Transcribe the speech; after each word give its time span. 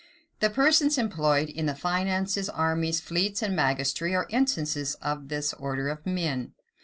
The 0.39 0.49
persons 0.49 0.97
employed 0.97 1.47
in 1.47 1.67
the 1.67 1.75
finances, 1.75 2.49
armies, 2.49 2.99
fleets, 2.99 3.43
and 3.43 3.55
magistracy, 3.55 4.15
are 4.15 4.25
instances 4.31 4.95
of 4.95 5.27
this 5.27 5.53
order 5.53 5.89
of 5.89 6.07
men. 6.07 6.53